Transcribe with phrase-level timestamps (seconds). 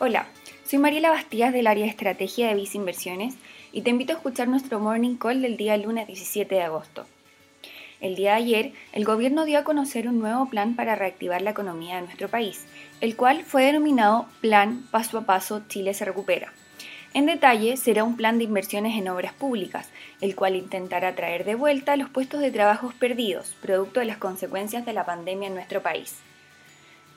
[0.00, 0.28] Hola,
[0.64, 3.34] soy Mariela Bastías del área de estrategia de Visa Inversiones
[3.72, 7.04] y te invito a escuchar nuestro morning call del día lunes 17 de agosto.
[8.00, 11.50] El día de ayer, el gobierno dio a conocer un nuevo plan para reactivar la
[11.50, 12.64] economía de nuestro país,
[13.00, 16.52] el cual fue denominado Plan Paso a Paso Chile se recupera.
[17.12, 19.90] En detalle, será un plan de inversiones en obras públicas,
[20.20, 24.86] el cual intentará traer de vuelta los puestos de trabajo perdidos, producto de las consecuencias
[24.86, 26.20] de la pandemia en nuestro país.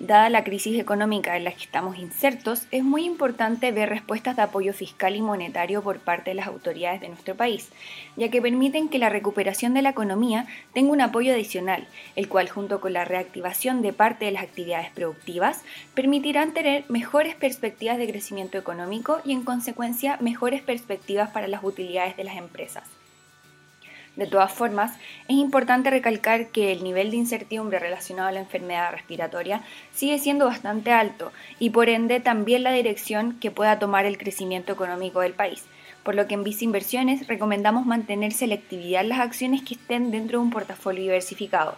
[0.00, 4.42] Dada la crisis económica en la que estamos insertos, es muy importante ver respuestas de
[4.42, 7.70] apoyo fiscal y monetario por parte de las autoridades de nuestro país,
[8.16, 12.48] ya que permiten que la recuperación de la economía tenga un apoyo adicional, el cual
[12.48, 15.64] junto con la reactivación de parte de las actividades productivas
[15.94, 22.16] permitirán tener mejores perspectivas de crecimiento económico y en consecuencia mejores perspectivas para las utilidades
[22.16, 22.97] de las empresas.
[24.18, 24.96] De todas formas,
[25.28, 29.62] es importante recalcar que el nivel de incertidumbre relacionado a la enfermedad respiratoria
[29.94, 34.72] sigue siendo bastante alto y por ende también la dirección que pueda tomar el crecimiento
[34.72, 35.66] económico del país,
[36.02, 40.40] por lo que en Vice Inversiones recomendamos mantener selectividad en las acciones que estén dentro
[40.40, 41.76] de un portafolio diversificado.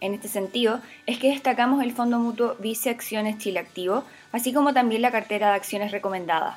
[0.00, 4.74] En este sentido, es que destacamos el Fondo Mutuo Vice Acciones Chile Activo, así como
[4.74, 6.56] también la cartera de acciones recomendada.